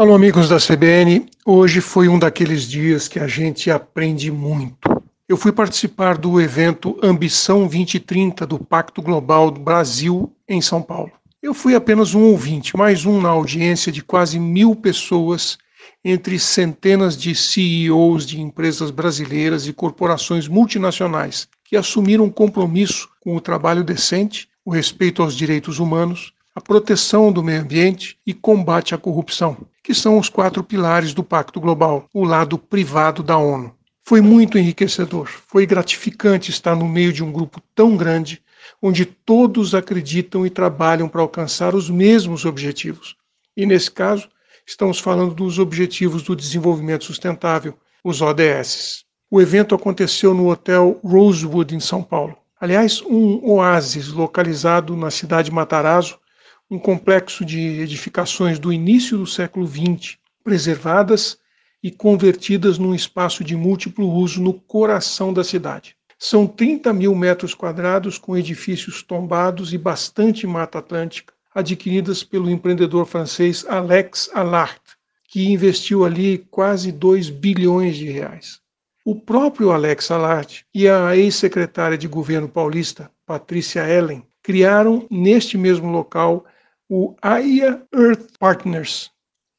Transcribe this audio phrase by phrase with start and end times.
[0.00, 1.26] Alô, amigos da CBN.
[1.44, 4.78] Hoje foi um daqueles dias que a gente aprende muito.
[5.28, 11.12] Eu fui participar do evento Ambição 2030 do Pacto Global do Brasil em São Paulo.
[11.42, 15.58] Eu fui apenas um ouvinte, mais um na audiência de quase mil pessoas,
[16.02, 23.36] entre centenas de CEOs de empresas brasileiras e corporações multinacionais que assumiram um compromisso com
[23.36, 28.94] o trabalho decente, o respeito aos direitos humanos a proteção do meio ambiente e combate
[28.94, 33.74] à corrupção, que são os quatro pilares do Pacto Global, o lado privado da ONU.
[34.04, 38.42] Foi muito enriquecedor, foi gratificante estar no meio de um grupo tão grande,
[38.82, 43.16] onde todos acreditam e trabalham para alcançar os mesmos objetivos.
[43.56, 44.28] E nesse caso,
[44.66, 47.72] estamos falando dos Objetivos do Desenvolvimento Sustentável,
[48.04, 49.06] os ODS.
[49.30, 52.36] O evento aconteceu no Hotel Rosewood, em São Paulo.
[52.60, 56.19] Aliás, um oásis localizado na cidade de Matarazzo,
[56.70, 61.36] um complexo de edificações do início do século XX, preservadas
[61.82, 65.96] e convertidas num espaço de múltiplo uso no coração da cidade.
[66.16, 73.04] São 30 mil metros quadrados com edifícios tombados e bastante mata atlântica, adquiridas pelo empreendedor
[73.06, 74.80] francês Alex Allard,
[75.26, 78.60] que investiu ali quase 2 bilhões de reais.
[79.04, 85.90] O próprio Alex Allard e a ex-secretária de governo paulista, Patrícia Ellen, criaram neste mesmo
[85.90, 86.44] local
[86.92, 89.12] o AIA Earth Partners.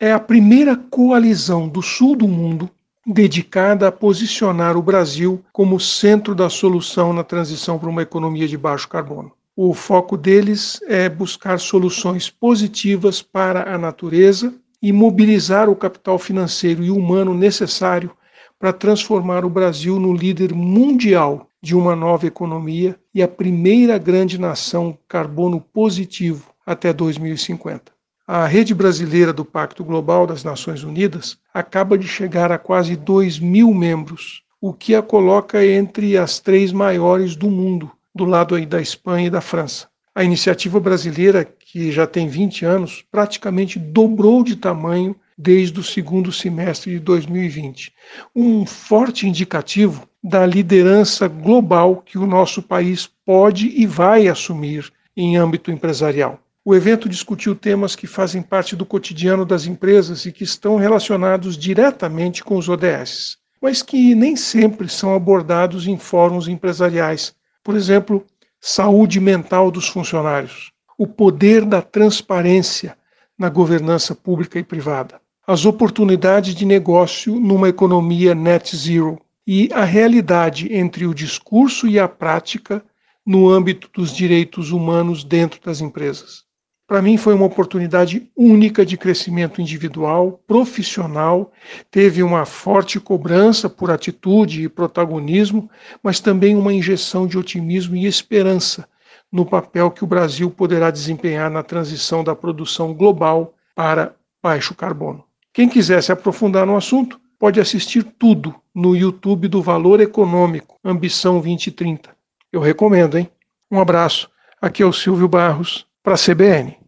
[0.00, 2.70] É a primeira coalizão do sul do mundo
[3.06, 8.56] dedicada a posicionar o Brasil como centro da solução na transição para uma economia de
[8.56, 9.30] baixo carbono.
[9.54, 16.82] O foco deles é buscar soluções positivas para a natureza e mobilizar o capital financeiro
[16.82, 18.10] e humano necessário
[18.58, 24.38] para transformar o Brasil no líder mundial de uma nova economia e a primeira grande
[24.38, 27.90] nação carbono positivo até 2050.
[28.26, 33.38] A rede brasileira do Pacto Global das Nações Unidas acaba de chegar a quase 2
[33.38, 38.66] mil membros, o que a coloca entre as três maiores do mundo, do lado aí
[38.66, 39.88] da Espanha e da França.
[40.14, 46.30] A iniciativa brasileira, que já tem 20 anos, praticamente dobrou de tamanho desde o segundo
[46.30, 47.94] semestre de 2020.
[48.36, 55.38] Um forte indicativo da liderança global que o nosso país pode e vai assumir em
[55.38, 56.38] âmbito empresarial.
[56.70, 61.56] O evento discutiu temas que fazem parte do cotidiano das empresas e que estão relacionados
[61.56, 67.34] diretamente com os ODS, mas que nem sempre são abordados em fóruns empresariais.
[67.64, 68.22] Por exemplo,
[68.60, 72.98] saúde mental dos funcionários, o poder da transparência
[73.38, 79.84] na governança pública e privada, as oportunidades de negócio numa economia net zero e a
[79.84, 82.84] realidade entre o discurso e a prática
[83.24, 86.46] no âmbito dos direitos humanos dentro das empresas.
[86.88, 91.52] Para mim foi uma oportunidade única de crescimento individual, profissional,
[91.90, 95.70] teve uma forte cobrança por atitude e protagonismo,
[96.02, 98.88] mas também uma injeção de otimismo e esperança
[99.30, 105.22] no papel que o Brasil poderá desempenhar na transição da produção global para baixo carbono.
[105.52, 111.34] Quem quiser se aprofundar no assunto, pode assistir tudo no YouTube do Valor Econômico Ambição
[111.34, 112.16] 2030.
[112.50, 113.30] Eu recomendo, hein?
[113.70, 114.30] Um abraço.
[114.58, 116.87] Aqui é o Silvio Barros para a CBN.